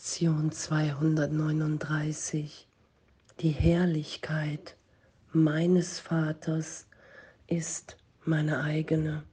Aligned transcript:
Lektion 0.00 0.50
239. 0.50 2.66
Die 3.40 3.50
Herrlichkeit 3.50 4.74
meines 5.34 6.00
Vaters 6.00 6.86
ist 7.48 7.98
meine 8.24 8.62
eigene. 8.62 9.24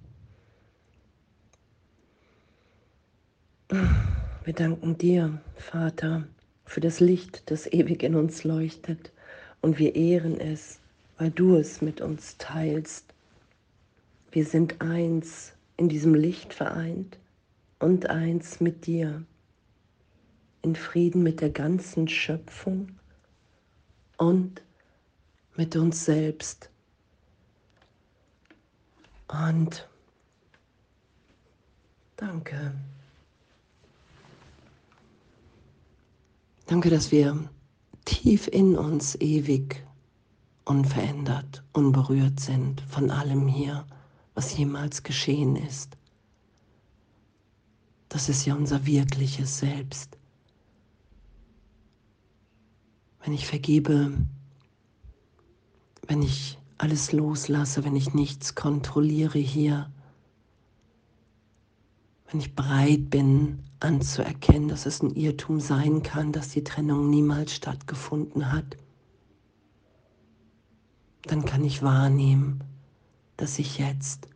Wir 3.70 4.54
danken 4.54 4.98
dir, 4.98 5.40
Vater, 5.56 6.28
für 6.66 6.82
das 6.82 7.00
Licht, 7.00 7.50
das 7.50 7.72
ewig 7.72 8.04
in 8.04 8.16
uns 8.16 8.44
leuchtet, 8.44 9.14
und 9.62 9.80
wir 9.80 9.96
ehren 9.96 10.38
es, 10.38 10.80
weil 11.18 11.32
du 11.32 11.56
es 11.56 11.82
mit 11.82 12.02
uns 12.02 12.36
teilst. 12.40 13.14
Wir 14.32 14.44
sind 14.44 14.82
eins 14.82 15.54
in 15.78 15.88
diesem 15.88 16.14
Licht 16.14 16.54
vereint 16.54 17.18
und 17.80 18.10
eins 18.10 18.60
mit 18.60 18.86
dir, 18.86 19.24
in 20.68 20.76
Frieden 20.76 21.24
mit 21.24 21.40
der 21.40 21.50
ganzen 21.50 22.10
Schöpfung 22.10 22.90
und 24.18 24.62
mit 25.56 25.78
uns 25.78 26.04
selbst. 26.04 26.70
Und 29.30 29.88
danke. 32.18 32.74
Danke, 36.66 36.90
dass 36.90 37.14
wir 37.14 37.50
tief 38.04 38.50
in 38.50 38.76
uns 38.76 39.16
ewig 39.16 39.86
unverändert, 40.66 41.64
unberührt 41.72 42.42
sind 42.42 42.82
von 42.82 43.10
allem 43.10 43.48
hier, 43.48 43.86
was 44.36 44.58
jemals 44.58 45.02
geschehen 45.02 45.56
ist. 45.56 45.96
Das 48.10 48.28
ist 48.28 48.46
ja 48.46 48.54
unser 48.54 48.86
wirkliches 48.86 49.60
Selbst. 49.60 50.17
Wenn 53.28 53.34
ich 53.34 53.46
vergebe, 53.46 54.14
wenn 56.08 56.22
ich 56.22 56.58
alles 56.78 57.12
loslasse, 57.12 57.84
wenn 57.84 57.98
ich 57.98 58.14
nichts 58.14 58.56
kontrolliere 58.56 59.38
hier, 59.38 59.92
wenn 62.32 62.40
ich 62.40 62.56
bereit 62.56 63.10
bin 63.10 63.60
anzuerkennen, 63.82 64.70
dass 64.70 64.86
es 64.86 65.02
ein 65.02 65.14
Irrtum 65.14 65.60
sein 65.60 66.04
kann, 66.04 66.32
dass 66.32 66.52
die 66.52 66.64
Trennung 66.64 67.10
niemals 67.10 67.54
stattgefunden 67.54 68.50
hat, 68.54 68.78
dann 71.24 71.44
kann 71.44 71.66
ich 71.66 71.84
wahrnehmen, 71.84 72.64
dass 73.36 73.60
ich 73.60 73.78
jetzt 73.78 74.30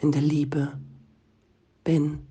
in 0.00 0.12
der 0.12 0.22
Liebe 0.22 0.80
bin. 1.84 2.26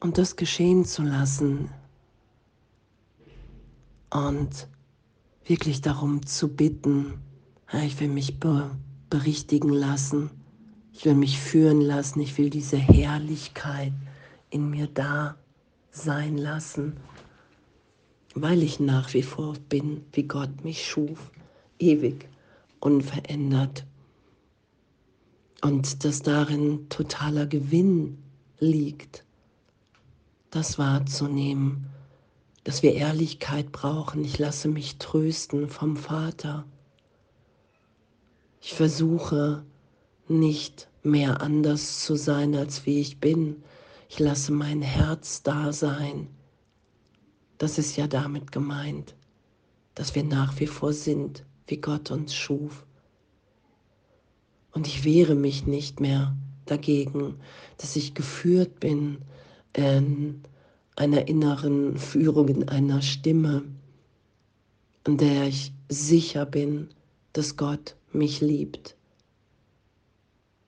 Und 0.00 0.18
das 0.18 0.36
geschehen 0.36 0.84
zu 0.84 1.02
lassen 1.02 1.70
und 4.10 4.68
wirklich 5.44 5.80
darum 5.80 6.26
zu 6.26 6.48
bitten, 6.48 7.14
ich 7.84 7.98
will 8.00 8.08
mich 8.08 8.38
berichtigen 9.10 9.70
lassen 9.70 10.30
ich 11.00 11.06
will 11.06 11.14
mich 11.14 11.38
führen 11.38 11.80
lassen. 11.80 12.20
Ich 12.20 12.36
will 12.36 12.50
diese 12.50 12.76
Herrlichkeit 12.76 13.94
in 14.50 14.68
mir 14.68 14.86
da 14.86 15.36
sein 15.90 16.36
lassen, 16.36 16.98
weil 18.34 18.62
ich 18.62 18.80
nach 18.80 19.14
wie 19.14 19.22
vor 19.22 19.54
bin, 19.70 20.04
wie 20.12 20.24
Gott 20.24 20.62
mich 20.62 20.86
schuf, 20.86 21.30
ewig, 21.78 22.28
unverändert. 22.80 23.86
Und 25.62 26.04
dass 26.04 26.20
darin 26.20 26.88
totaler 26.90 27.46
Gewinn 27.46 28.18
liegt, 28.58 29.24
das 30.50 30.78
wahrzunehmen, 30.78 31.86
dass 32.64 32.82
wir 32.82 32.94
Ehrlichkeit 32.94 33.72
brauchen. 33.72 34.24
Ich 34.24 34.38
lasse 34.38 34.68
mich 34.68 34.98
trösten 34.98 35.68
vom 35.68 35.96
Vater. 35.96 36.66
Ich 38.60 38.74
versuche 38.74 39.64
nicht 40.28 40.88
mehr 41.02 41.40
anders 41.40 42.04
zu 42.04 42.16
sein, 42.16 42.54
als 42.54 42.84
wie 42.86 43.00
ich 43.00 43.18
bin. 43.18 43.62
Ich 44.08 44.18
lasse 44.18 44.52
mein 44.52 44.82
Herz 44.82 45.42
da 45.42 45.72
sein. 45.72 46.28
Das 47.58 47.78
ist 47.78 47.96
ja 47.96 48.06
damit 48.06 48.52
gemeint, 48.52 49.14
dass 49.94 50.14
wir 50.14 50.24
nach 50.24 50.58
wie 50.60 50.66
vor 50.66 50.92
sind, 50.92 51.44
wie 51.66 51.78
Gott 51.78 52.10
uns 52.10 52.34
schuf. 52.34 52.86
Und 54.72 54.86
ich 54.86 55.04
wehre 55.04 55.34
mich 55.34 55.66
nicht 55.66 56.00
mehr 56.00 56.36
dagegen, 56.66 57.40
dass 57.78 57.96
ich 57.96 58.14
geführt 58.14 58.80
bin 58.80 59.18
in 59.72 60.42
einer 61.00 61.26
inneren 61.26 61.96
Führung, 61.96 62.48
in 62.48 62.68
einer 62.68 63.02
Stimme, 63.02 63.64
in 65.06 65.16
der 65.16 65.48
ich 65.48 65.72
sicher 65.88 66.46
bin, 66.46 66.88
dass 67.32 67.56
Gott 67.56 67.96
mich 68.12 68.40
liebt 68.40 68.96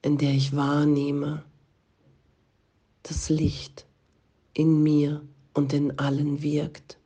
in 0.02 0.18
der 0.18 0.32
ich 0.32 0.54
wahrnehme, 0.54 1.44
das 3.04 3.28
Licht 3.28 3.86
in 4.52 4.82
mir 4.82 5.22
und 5.54 5.72
in 5.72 5.98
allen 5.98 6.42
wirkt, 6.42 6.98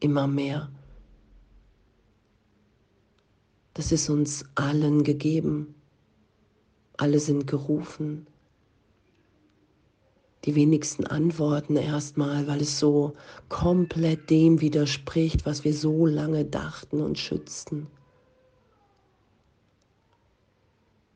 immer 0.00 0.26
mehr. 0.26 0.70
Das 3.74 3.92
ist 3.92 4.08
uns 4.08 4.44
allen 4.54 5.04
gegeben. 5.04 5.74
Alle 6.96 7.20
sind 7.20 7.46
gerufen. 7.46 8.26
Die 10.44 10.54
wenigsten 10.56 11.06
antworten 11.06 11.76
erstmal, 11.76 12.46
weil 12.48 12.62
es 12.62 12.78
so 12.78 13.14
komplett 13.48 14.28
dem 14.28 14.60
widerspricht, 14.60 15.46
was 15.46 15.64
wir 15.64 15.72
so 15.72 16.06
lange 16.06 16.44
dachten 16.44 17.00
und 17.00 17.18
schützten. 17.18 17.86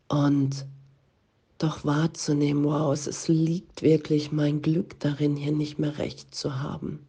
Und 0.08 0.66
doch 1.58 1.84
wahrzunehmen, 1.84 2.64
wow, 2.64 2.92
es 2.92 3.26
liegt 3.28 3.82
wirklich 3.82 4.30
mein 4.30 4.62
Glück 4.62 5.00
darin, 5.00 5.36
hier 5.36 5.52
nicht 5.52 5.78
mehr 5.78 5.98
recht 5.98 6.34
zu 6.34 6.60
haben. 6.60 7.04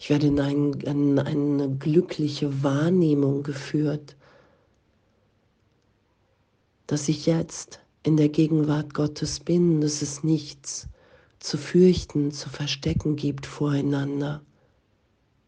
Ich 0.00 0.10
werde 0.10 0.28
in, 0.28 0.40
ein, 0.40 0.72
in 0.80 1.18
eine 1.18 1.68
glückliche 1.76 2.62
Wahrnehmung 2.62 3.42
geführt, 3.42 4.16
dass 6.86 7.08
ich 7.08 7.26
jetzt 7.26 7.80
in 8.02 8.16
der 8.16 8.28
Gegenwart 8.28 8.94
Gottes 8.94 9.40
bin, 9.40 9.80
dass 9.80 10.02
es 10.02 10.24
nichts 10.24 10.88
zu 11.38 11.58
fürchten, 11.58 12.30
zu 12.32 12.48
verstecken 12.48 13.16
gibt 13.16 13.46
voreinander. 13.46 14.42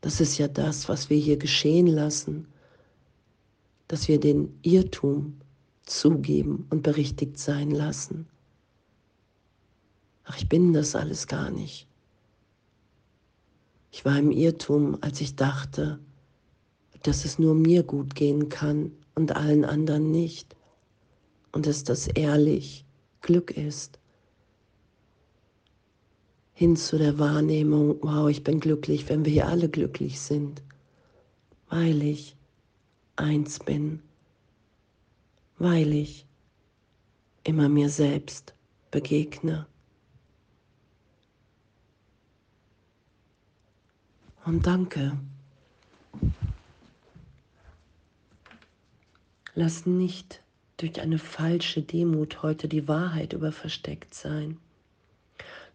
Das 0.00 0.20
ist 0.20 0.38
ja 0.38 0.48
das, 0.48 0.88
was 0.88 1.10
wir 1.10 1.16
hier 1.16 1.36
geschehen 1.36 1.86
lassen, 1.86 2.46
dass 3.88 4.08
wir 4.08 4.18
den 4.18 4.58
Irrtum 4.62 5.38
zugeben 5.84 6.66
und 6.70 6.82
berichtigt 6.82 7.38
sein 7.38 7.70
lassen. 7.70 8.26
Ach, 10.24 10.36
ich 10.38 10.48
bin 10.48 10.72
das 10.72 10.94
alles 10.94 11.26
gar 11.26 11.50
nicht. 11.50 11.86
Ich 13.90 14.04
war 14.04 14.18
im 14.18 14.30
Irrtum, 14.30 14.96
als 15.02 15.20
ich 15.20 15.36
dachte, 15.36 15.98
dass 17.02 17.24
es 17.24 17.38
nur 17.38 17.54
mir 17.54 17.82
gut 17.82 18.14
gehen 18.14 18.48
kann 18.48 18.92
und 19.14 19.36
allen 19.36 19.64
anderen 19.64 20.10
nicht. 20.10 20.56
Und 21.52 21.66
dass 21.66 21.84
das 21.84 22.08
ehrlich 22.08 22.84
Glück 23.20 23.50
ist. 23.50 23.98
Hin 26.54 26.76
zu 26.76 26.98
der 26.98 27.18
Wahrnehmung, 27.18 27.98
wow, 28.02 28.28
ich 28.28 28.42
bin 28.42 28.60
glücklich, 28.60 29.08
wenn 29.08 29.24
wir 29.24 29.32
hier 29.32 29.48
alle 29.48 29.68
glücklich 29.68 30.20
sind, 30.20 30.62
weil 31.68 32.02
ich 32.02 32.36
eins 33.16 33.58
bin 33.58 34.02
weil 35.62 35.92
ich 35.92 36.26
immer 37.44 37.68
mir 37.68 37.88
selbst 37.88 38.52
begegne. 38.90 39.64
Und 44.44 44.66
danke. 44.66 45.16
Lass 49.54 49.86
nicht 49.86 50.42
durch 50.82 51.00
eine 51.00 51.18
falsche 51.18 51.82
Demut 51.82 52.42
heute 52.42 52.68
die 52.68 52.86
Wahrheit 52.88 53.32
überversteckt 53.32 54.14
sein. 54.14 54.58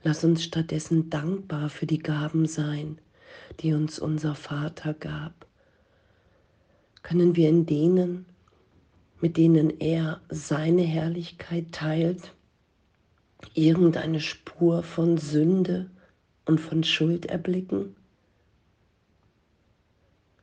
Lass 0.04 0.24
uns 0.24 0.44
stattdessen 0.44 1.09
dankbar 1.09 1.69
für 1.69 1.86
die 1.86 2.00
Gaben 2.00 2.45
sein, 2.45 3.00
die 3.62 3.74
uns 3.74 4.00
unser 4.00 4.36
Vater 4.36 4.94
gab. 4.94 5.48
Können 7.01 7.36
wir 7.36 7.50
in 7.50 7.65
denen 7.65 8.25
mit 9.19 9.38
denen 9.38 9.80
er 9.80 10.21
seine 10.30 10.83
Herrlichkeit 10.83 11.71
teilt, 11.71 12.33
irgendeine 13.54 14.19
Spur 14.19 14.83
von 14.83 15.18
Sünde 15.18 15.89
und 16.45 16.59
von 16.59 16.83
Schuld 16.83 17.25
erblicken? 17.25 17.95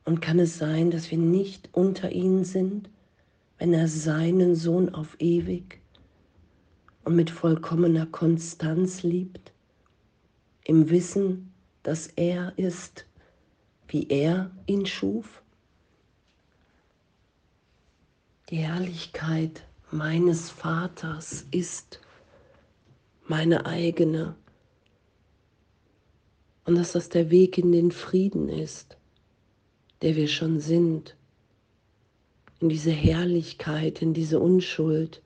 Und 0.03 0.21
kann 0.21 0.39
es 0.39 0.57
sein, 0.57 0.91
dass 0.91 1.09
wir 1.09 1.17
nicht 1.17 1.69
unter 1.71 2.11
ihnen 2.11 2.43
sind, 2.43 2.89
wenn 3.57 3.73
er 3.73 3.87
seinen 3.87 4.55
Sohn 4.55 4.93
auf 4.93 5.15
ewig 5.19 5.81
und 7.03 7.15
mit 7.15 7.29
vollkommener 7.29 8.05
Konstanz 8.05 9.03
liebt? 9.03 9.51
im 10.65 10.89
Wissen, 10.89 11.53
dass 11.83 12.07
er 12.07 12.57
ist, 12.57 13.05
wie 13.87 14.07
er 14.09 14.51
ihn 14.65 14.85
schuf? 14.85 15.43
Die 18.49 18.57
Herrlichkeit 18.57 19.63
meines 19.91 20.49
Vaters 20.49 21.45
ist 21.51 22.01
meine 23.27 23.65
eigene 23.65 24.35
und 26.65 26.75
dass 26.75 26.91
das 26.93 27.09
der 27.09 27.29
Weg 27.29 27.57
in 27.57 27.71
den 27.71 27.91
Frieden 27.91 28.49
ist, 28.49 28.97
der 30.01 30.15
wir 30.15 30.27
schon 30.27 30.59
sind, 30.59 31.15
in 32.59 32.69
diese 32.69 32.91
Herrlichkeit, 32.91 34.01
in 34.01 34.13
diese 34.13 34.39
Unschuld, 34.39 35.21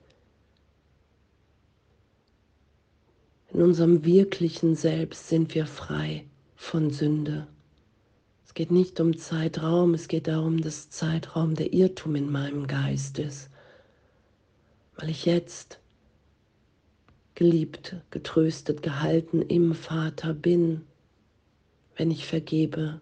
in 3.52 3.62
unserem 3.62 4.04
wirklichen 4.04 4.76
Selbst 4.76 5.28
sind 5.28 5.54
wir 5.54 5.66
frei 5.66 6.24
von 6.56 6.90
Sünde. 6.90 7.46
Es 8.44 8.54
geht 8.54 8.70
nicht 8.70 9.00
um 9.00 9.16
Zeitraum, 9.16 9.94
es 9.94 10.08
geht 10.08 10.26
darum, 10.26 10.60
dass 10.60 10.90
Zeitraum 10.90 11.54
der 11.54 11.72
Irrtum 11.72 12.16
in 12.16 12.30
meinem 12.30 12.66
Geist 12.66 13.18
ist, 13.18 13.48
weil 14.96 15.10
ich 15.10 15.24
jetzt 15.24 15.78
geliebt, 17.34 17.96
getröstet, 18.10 18.82
gehalten 18.82 19.42
im 19.42 19.74
Vater 19.74 20.34
bin 20.34 20.82
wenn 22.00 22.10
ich 22.10 22.26
vergebe 22.26 22.98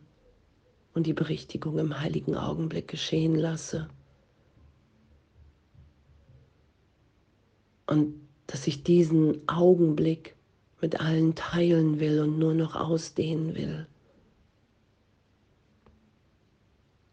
und 0.93 1.07
die 1.07 1.13
Berichtigung 1.13 1.79
im 1.79 2.01
heiligen 2.01 2.35
Augenblick 2.35 2.89
geschehen 2.89 3.37
lasse. 3.37 3.89
Und 7.89 8.15
dass 8.47 8.69
ich 8.69 8.85
diesen 8.85 9.49
Augenblick 9.49 10.37
mit 10.81 11.01
allen 11.01 11.35
teilen 11.35 11.99
will 11.99 12.21
und 12.21 12.39
nur 12.39 12.55
noch 12.55 12.77
ausdehnen 12.77 13.57
will. 13.57 13.89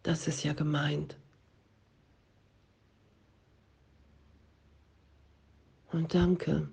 Das 0.04 0.28
ist 0.28 0.44
ja 0.44 0.54
gemeint. 0.54 1.18
Und 5.92 6.14
danke. 6.14 6.70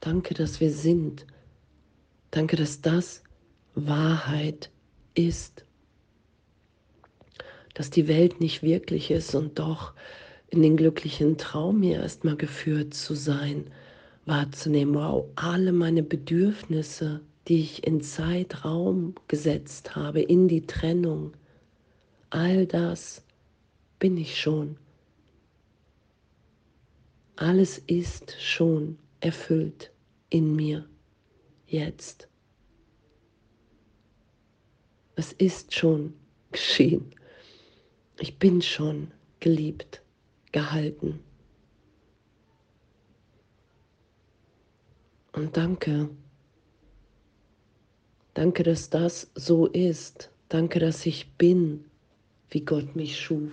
Danke, 0.00 0.34
dass 0.34 0.60
wir 0.60 0.70
sind 0.70 1.26
Danke, 2.34 2.56
dass 2.56 2.80
das 2.80 3.22
Wahrheit 3.76 4.72
ist. 5.14 5.64
Dass 7.74 7.90
die 7.90 8.08
Welt 8.08 8.40
nicht 8.40 8.64
wirklich 8.64 9.12
ist 9.12 9.36
und 9.36 9.60
doch 9.60 9.94
in 10.54 10.62
den 10.62 10.76
glücklichen 10.76 11.36
Traum 11.36 11.82
hier 11.82 12.00
erstmal 12.00 12.36
geführt 12.36 12.94
zu 12.94 13.14
sein, 13.16 13.72
wahrzunehmen, 14.24 14.94
wow, 14.94 15.26
alle 15.34 15.72
meine 15.72 16.04
Bedürfnisse, 16.04 17.20
die 17.48 17.60
ich 17.60 17.84
in 17.84 18.00
Zeitraum 18.00 19.16
gesetzt 19.26 19.96
habe, 19.96 20.22
in 20.22 20.46
die 20.46 20.64
Trennung, 20.64 21.32
all 22.30 22.66
das 22.66 23.24
bin 23.98 24.16
ich 24.16 24.40
schon. 24.40 24.76
Alles 27.34 27.78
ist 27.78 28.40
schon 28.40 28.96
erfüllt 29.18 29.90
in 30.30 30.54
mir 30.54 30.88
jetzt. 31.66 32.28
Es 35.16 35.32
ist 35.32 35.74
schon 35.74 36.14
geschehen. 36.52 37.10
Ich 38.20 38.38
bin 38.38 38.62
schon 38.62 39.10
geliebt, 39.40 40.03
gehalten. 40.54 41.18
Und 45.32 45.56
danke. 45.56 46.08
Danke, 48.34 48.62
dass 48.62 48.88
das 48.88 49.32
so 49.34 49.66
ist. 49.66 50.30
Danke, 50.48 50.78
dass 50.78 51.04
ich 51.06 51.32
bin, 51.32 51.84
wie 52.50 52.60
Gott 52.60 52.94
mich 52.94 53.20
schuf. 53.20 53.50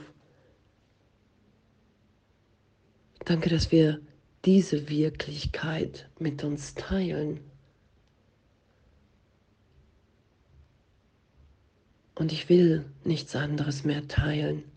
Danke, 3.25 3.49
dass 3.49 3.71
wir 3.71 3.99
diese 4.45 4.87
Wirklichkeit 4.87 6.07
mit 6.19 6.43
uns 6.43 6.75
teilen. 6.75 7.39
Und 12.13 12.31
ich 12.31 12.47
will 12.47 12.85
nichts 13.03 13.35
anderes 13.35 13.85
mehr 13.85 14.07
teilen. 14.07 14.71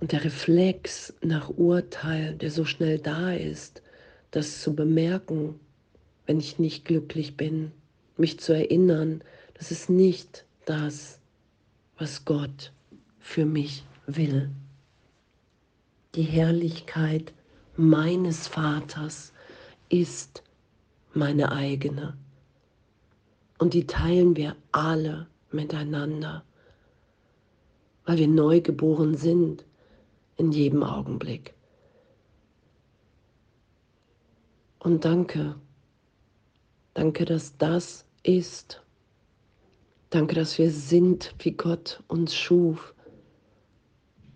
Und 0.00 0.12
der 0.12 0.24
Reflex 0.24 1.14
nach 1.22 1.48
Urteil, 1.50 2.34
der 2.34 2.50
so 2.50 2.64
schnell 2.64 2.98
da 2.98 3.32
ist, 3.32 3.82
das 4.30 4.60
zu 4.60 4.74
bemerken, 4.74 5.58
wenn 6.26 6.38
ich 6.38 6.58
nicht 6.58 6.84
glücklich 6.84 7.36
bin, 7.36 7.72
mich 8.16 8.40
zu 8.40 8.52
erinnern, 8.52 9.22
das 9.54 9.70
ist 9.70 9.88
nicht 9.88 10.44
das, 10.64 11.18
was 11.98 12.24
Gott 12.24 12.72
für 13.18 13.46
mich 13.46 13.84
will. 14.06 14.50
Die 16.14 16.22
Herrlichkeit 16.22 17.32
meines 17.76 18.48
Vaters 18.48 19.32
ist 19.88 20.42
meine 21.14 21.52
eigene. 21.52 22.16
Und 23.58 23.72
die 23.72 23.86
teilen 23.86 24.36
wir 24.36 24.56
alle 24.72 25.26
miteinander 25.50 26.44
weil 28.06 28.18
wir 28.18 28.28
neu 28.28 28.60
geboren 28.60 29.16
sind 29.16 29.64
in 30.36 30.52
jedem 30.52 30.82
Augenblick. 30.82 31.54
Und 34.78 35.04
danke, 35.04 35.56
danke, 36.94 37.24
dass 37.24 37.56
das 37.56 38.04
ist. 38.22 38.82
Danke, 40.10 40.34
dass 40.34 40.58
wir 40.58 40.70
sind, 40.70 41.34
wie 41.40 41.52
Gott 41.52 42.02
uns 42.06 42.34
schuf. 42.34 42.94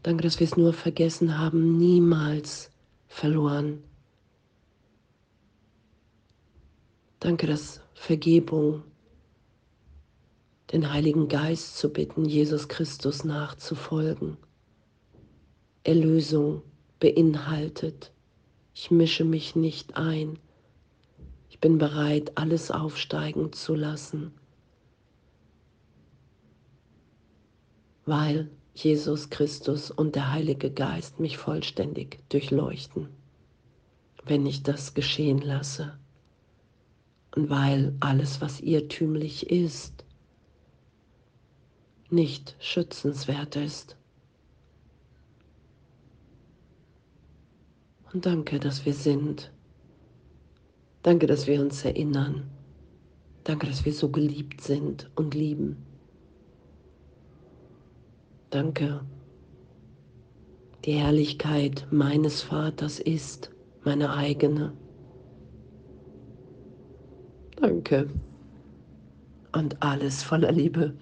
Danke, 0.02 0.24
dass 0.24 0.40
wir 0.40 0.46
es 0.46 0.56
nur 0.56 0.72
vergessen 0.72 1.38
haben, 1.38 1.78
niemals 1.78 2.70
verloren. 3.06 3.82
Danke, 7.20 7.46
dass 7.46 7.82
Vergebung 7.94 8.82
den 10.72 10.90
Heiligen 10.90 11.28
Geist 11.28 11.76
zu 11.76 11.92
bitten, 11.92 12.24
Jesus 12.24 12.68
Christus 12.68 13.24
nachzufolgen. 13.24 14.38
Erlösung 15.84 16.62
beinhaltet, 16.98 18.12
ich 18.74 18.90
mische 18.90 19.24
mich 19.24 19.56
nicht 19.56 19.96
ein, 19.96 20.38
ich 21.48 21.58
bin 21.58 21.78
bereit, 21.78 22.32
alles 22.36 22.70
aufsteigen 22.70 23.52
zu 23.52 23.74
lassen, 23.74 24.32
weil 28.04 28.50
Jesus 28.74 29.30
Christus 29.30 29.90
und 29.90 30.14
der 30.14 30.32
Heilige 30.32 30.70
Geist 30.70 31.20
mich 31.20 31.36
vollständig 31.36 32.18
durchleuchten, 32.28 33.08
wenn 34.24 34.46
ich 34.46 34.62
das 34.62 34.94
geschehen 34.94 35.38
lasse. 35.38 35.98
Und 37.34 37.50
weil 37.50 37.94
alles, 38.00 38.40
was 38.40 38.60
irrtümlich 38.60 39.50
ist, 39.50 40.04
nicht 42.10 42.56
schützenswert 42.58 43.56
ist. 43.56 43.96
Und 48.12 48.26
danke, 48.26 48.58
dass 48.58 48.84
wir 48.84 48.94
sind. 48.94 49.52
Danke, 51.02 51.26
dass 51.26 51.46
wir 51.46 51.60
uns 51.60 51.84
erinnern. 51.84 52.50
Danke, 53.44 53.66
dass 53.66 53.84
wir 53.84 53.92
so 53.92 54.10
geliebt 54.10 54.60
sind 54.60 55.10
und 55.14 55.34
lieben. 55.34 55.76
Danke. 58.50 59.00
Die 60.84 60.92
Herrlichkeit 60.92 61.86
meines 61.90 62.42
Vaters 62.42 62.98
ist 62.98 63.50
meine 63.84 64.12
eigene. 64.12 64.72
Danke. 67.56 68.08
Und 69.52 69.82
alles 69.82 70.22
voller 70.22 70.52
Liebe. 70.52 70.94